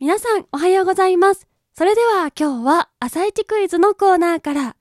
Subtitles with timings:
[0.00, 1.48] 皆さんおはようございます。
[1.74, 4.76] それでは今日は朝一クイズのコーナーから。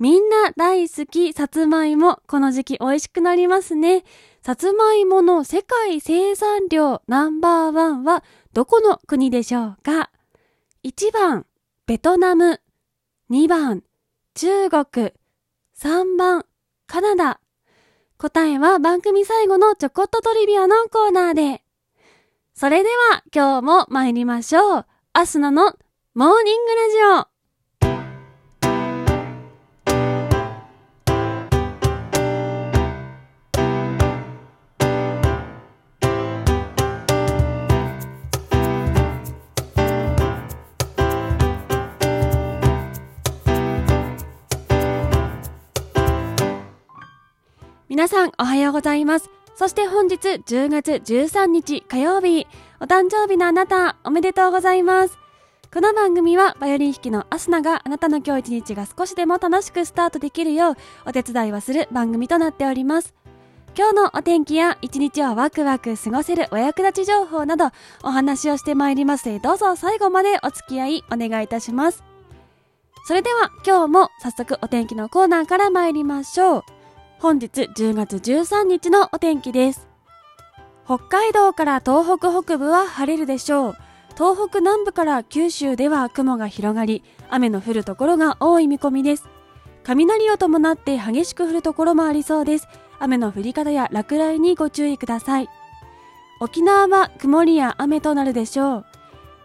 [0.00, 4.04] みんな大好きさつまいも、この時期美味しくなりますね。
[4.40, 8.24] さつまいもの世界生産量ナンバーワンは
[8.54, 10.10] どこの国でしょうか
[10.82, 11.44] ?1 番、
[11.86, 12.62] ベトナム。
[13.30, 13.84] 2番、
[14.32, 15.12] 中国。
[15.78, 16.46] 3番、
[16.86, 17.40] カナダ。
[18.16, 21.62] 答えは番組最後のちょこっとトリビアのコーナーで。
[22.62, 24.86] それでは今日も参りましょう。
[25.14, 25.76] アスナの
[26.14, 27.32] モーニングラジオ。
[47.88, 49.41] 皆さんおはようございます。
[49.54, 52.46] そして本日10月13日火曜日、
[52.80, 55.18] お誕生日のあなたおめでとうございます。
[55.72, 60.76] この番組はバイオリン弾きのアスナがあなたの今日一日が少しでも楽しくスタートできるよう
[61.06, 63.14] お手伝いをする番組となっております。
[63.76, 67.70] 今日のお天気や一日をワクワク過ごせるお役立ち情報など
[68.02, 72.02] お話をしてまいりますのでどうぞ最後までお付き合いお願いいたします。
[73.06, 76.64] それでは今日も早速お天気のコーナーから参りましょう。
[77.22, 79.86] 本日10月13日のお天気です。
[80.84, 83.76] 北海道から東北北部は晴れるでしょう。
[84.14, 89.28] 東北南部から九州では雲が広がり、雨の降るところが多い見込みです。
[89.84, 92.66] 雷を伴って激しく降るところもありそうです。
[92.98, 95.48] 雨の降り方や落雷にご注意ください。
[96.40, 98.86] 沖縄は曇りや雨となるでしょう。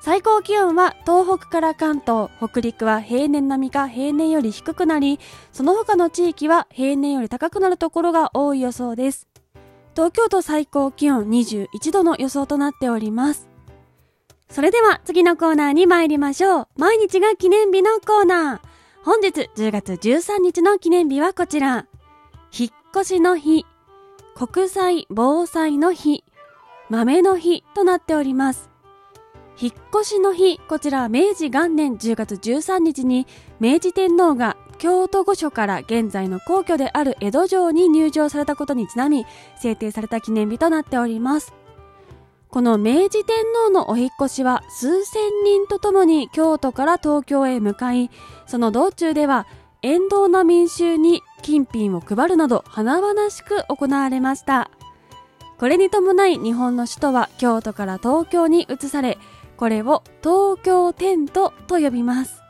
[0.00, 5.18] 最高気温は東北から関東、北陸は平年並みか平年より低くなり、
[5.52, 9.28] その他の地域は平年より高くなるところが多い予想です。
[9.94, 13.48] 東京都最高気温21度の予想となっております。
[14.50, 16.68] それでは次のコーナーに参りましょう。
[16.76, 18.60] 毎日が記念日のコーナー。
[19.04, 21.86] 本日10月13日の記念日はこちら。
[22.56, 23.64] 引っ越しの日、
[24.34, 26.24] 国際防災の日、
[26.88, 28.73] 豆の日となっております。
[29.60, 33.26] 引っ越しの日、こちら明治元年10月13日に
[33.60, 39.24] 明治天皇が京都御所から現在の皇居である江戸城に入城されたことにちなみ
[39.60, 41.54] 制定された記念日となっております。
[42.48, 48.10] この明治天皇のお引越しは数千人とともに京都から東京へ向かい、
[48.46, 49.46] その道中では
[49.82, 54.70] 沿道の民衆に金品を配るなど華々しく行われました。
[55.58, 59.18] これに伴い日本の首都は京都から東京に移され、
[59.56, 62.44] これを東京テントと呼びます。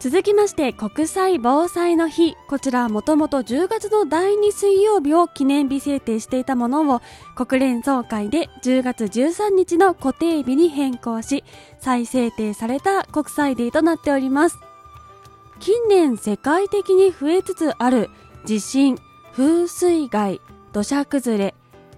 [0.00, 2.36] 続きまして国際防災の日。
[2.48, 7.00] こちらはもともと10月の第2水曜日を記念日制定していたものを
[7.34, 11.42] 国連総会で10月13日の固定日に変更し
[11.80, 14.58] 再制定された国際デーとなっております。
[15.58, 18.08] 近年世界的に増えつつある
[18.44, 18.98] 地震、
[19.32, 20.40] 風水害、
[20.72, 21.54] 土砂崩れ、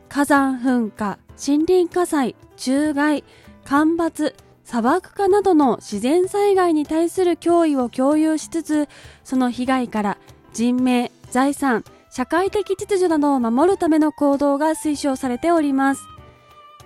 [0.08, 3.24] 火山噴火、森林火災、虫害、
[3.64, 4.34] 干ばつ、
[4.64, 8.88] 砂漠化などの自然災害に対する脅威を共有しつつ、
[9.24, 10.18] その被害から
[10.52, 16.02] 人命、財産、社会的秩序などを守るための行動が推奨されております。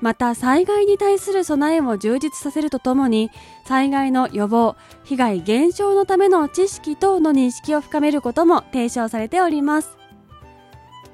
[0.05, 3.31] また災害に対する備えを充実させるとともに
[3.65, 9.97] 災害の予防被害減少のための知識等の認識を深めることも提唱されております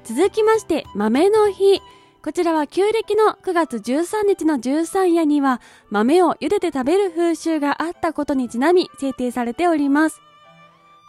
[0.03, 1.81] 続きまして豆の日
[2.23, 5.59] こちらは旧暦の9月13日の13夜には
[5.89, 10.21] 豆を茹でて食べる風習があったことにちなみ制定されております。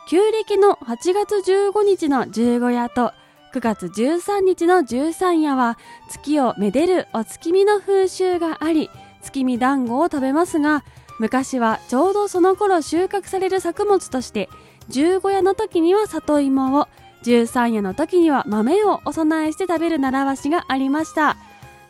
[0.08, 3.12] 旧暦の8月15日の十五夜と
[3.54, 5.78] 9月13日の13夜は
[6.08, 8.88] 月をめでるお月見の風習があり
[9.20, 10.82] 月見団子を食べますが
[11.20, 14.48] 昔はちょうどその頃収穫される作物として
[14.88, 16.88] 十五夜の時には里芋を
[17.24, 21.36] 13夜の時には豆をお供えして食べる習わしがありました。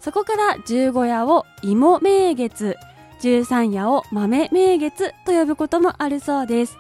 [0.01, 2.77] そこから15夜を芋名月
[3.21, 6.77] 13夜を豆名月と呼ぶこともあるそうです。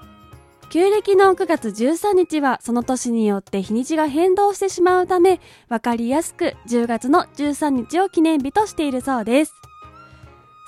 [0.70, 5.38] 旧暦の9月13日はその年によって日にちが変動してしまうため
[5.68, 9.52] 分かりやすく10月の13日を記念日としているそうです。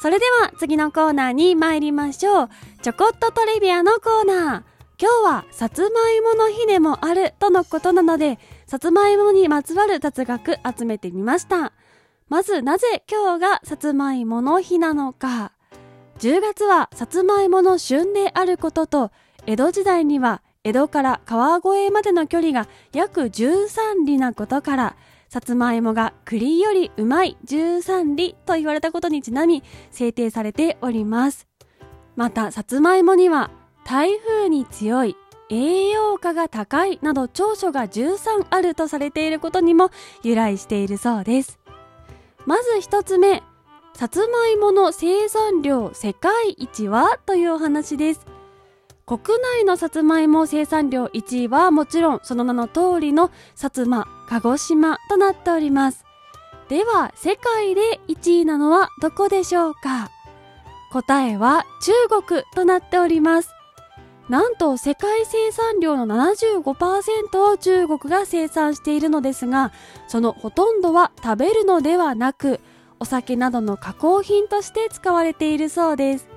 [0.01, 2.49] それでは次のコーナーに参りましょう。
[2.83, 4.74] ちょこっとトリビアのコーナー。
[5.05, 11.75] 今日はさつまいもの日でもあるとのことなのでさつまいもにまつわる雑学集めてみました
[12.31, 15.53] まずなぜ今日がさつまいもの日なのか
[16.21, 19.11] 10月はさつまいもの旬であることと
[19.45, 24.97] 江戸時代には江戸から川越までの距離が約13里なことから
[25.29, 31.47] さつまいもが栗よりうまい13里と言われたことにちなみ制定されております。
[32.17, 33.51] また、さつまいもには
[33.85, 35.17] 台風に強い
[35.51, 39.91] 栄養価が高いなど長所が13あるとされていることにも
[40.23, 41.59] 由来しているそうです。
[42.47, 43.43] まず一つ目、
[43.95, 48.27] さつまいもの生産量世界一はというお話です。
[49.07, 49.21] 国
[49.59, 56.05] 内のさつまいも生産量1位はもちろんその名の通りの薩摩、鹿児島となっております。
[56.69, 60.11] では、世界で1位なのはどこでしょうか？
[60.91, 63.54] 答えは中国となっております。
[64.29, 69.73] なんと世界生産量の75%を中国が生産しているのですが、
[70.09, 72.61] そのほとんどは食べるのではなく、
[73.01, 76.29] お酒などの加工品として使われているそうです。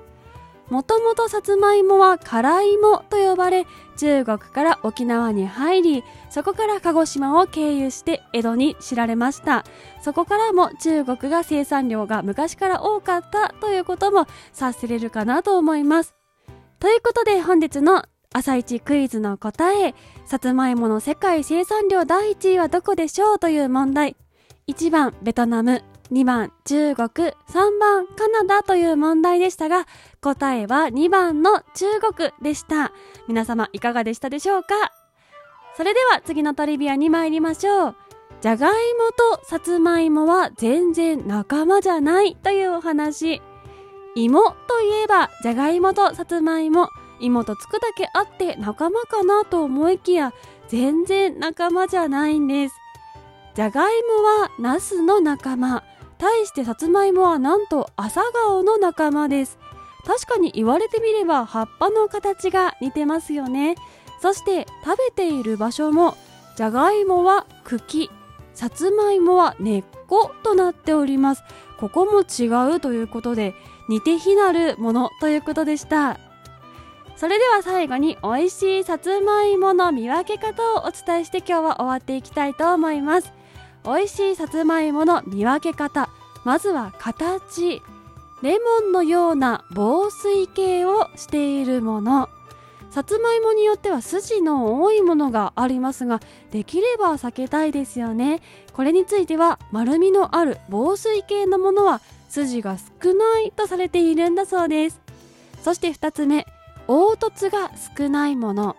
[0.69, 9.63] もともとさつまいもは辛芋と呼ばれ、中国から沖縄に入り、そこから鹿児島を経由して江戸に知られました。
[10.01, 16.17] そこからも中国が生産量が昔から多かったということも察せれるかなと思います。
[16.79, 19.95] ということで本日の朝一クイズの答え、
[20.25, 24.15] さつまいもの世界生産量第1位はどこでしょうという問題。
[24.67, 29.87] 1番ベトナム、2番中国、3番カナダという問題でしたが、
[30.21, 32.91] 答えは2番の中国でした。
[33.27, 34.91] 皆様いかがでしたでしょうか？
[35.75, 37.95] それでは次のトリビアに参りましょう。
[38.41, 43.41] じゃがいもとさつまいもは全然仲間じゃないというお話。
[44.17, 50.33] 芋といえばじゃがいもとさつまいも、芋とつくだけあって仲間かなと思いきや、
[50.69, 52.75] 全然仲間じゃないんです。
[53.53, 55.83] じゃがいもはナスの仲間。
[56.17, 59.59] 対してさつまいもはなんと朝顔の仲間です。
[60.03, 63.75] 確かに言われてみれば葉っぱの形が似てますよね。
[64.19, 66.17] そして食べている場所も
[66.55, 68.09] じゃがいもは茎。
[68.55, 71.43] さつまいもは根っことなっております。
[71.79, 73.53] ここも違うということで
[73.87, 76.19] 似て非なるものということでした。
[77.15, 83.33] それでは最後に美味しいさつまいもの見分け方をお伝えして今日は終わっていきたいと思います。
[83.83, 86.09] 美味しいさつまいもの見分け方。
[86.43, 87.81] まずは形。
[88.43, 92.29] レモンのような防水系をしているもの。
[92.91, 96.19] さつまいもによっては筋の多いものがありますが
[96.51, 98.41] できれば避けたいですよね。
[98.73, 105.01] これについては丸みのある防水系のものは筋が少ないとされているんだそうです。
[105.61, 106.45] そして2つ目
[106.87, 108.75] 凹凸が少ないもの。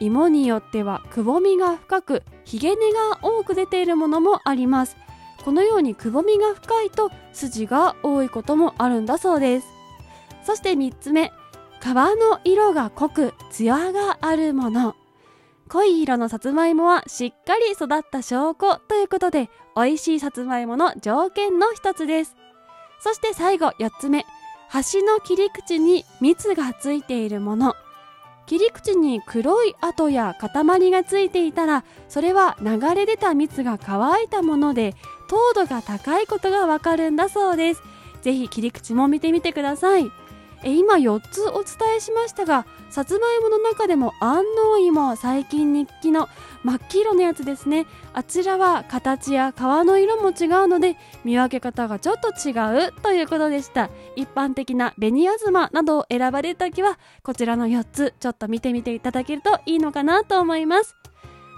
[0.00, 4.96] 芋によってはくぼみが深くひげ根が多く出ているものもあります。
[5.44, 9.66] このようにくぼみが深いと筋が多いこともあるんだそうです。
[10.42, 11.32] そして3つ目
[11.80, 14.94] 皮の色が濃く艶があるもの。
[15.68, 22.36] 濃い色のさつまいもはしっかり育った証拠ということで美味しいさつまいもの条件の一つです。
[23.04, 24.24] そして最後4つ目。
[24.70, 27.74] 端の切り口に蜜がついているもの。
[28.46, 34.94] 切り口に黒い跡や塊がついていたらそれは流れ出た蜜が乾いたもので
[35.28, 37.82] 糖度が高いことがわかるんだそうです。
[38.22, 40.10] ぜひ切り口も見てみてください。
[40.64, 46.28] え今4つお伝えしましたがさつまいもの中でも安納芋最近人気の
[46.64, 47.86] 真っ黄色のやつですね。
[48.14, 52.52] あちらは形や皮の色も違うので見分け方がちょっと違
[52.88, 53.90] うということでした。
[54.16, 60.96] 一般的な紅あずまなどを選ばれる時はこちらの4つちょっと見てみていただけるといいのかなと思います。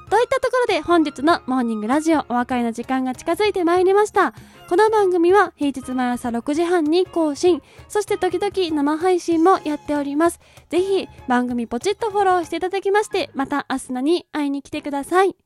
[0.08, 4.34] といったところで本日のモーニングラジオお別れの時間が近づいてまいりました。
[4.68, 10.40] この番組は平日毎朝6時半に更新、そして時々生配信もやっております。
[10.70, 15.36] ぜひ番組ポチッとフォローしていただきまして、また明日のに会いに来てください。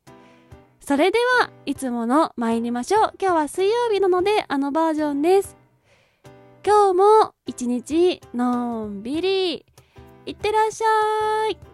[0.81, 3.13] それでは、いつもの参りましょう。
[3.21, 5.55] 今日は水曜日なのであのバージョンです。
[6.65, 9.67] 今日も一日のんびり、
[10.25, 11.70] いってらっしゃい。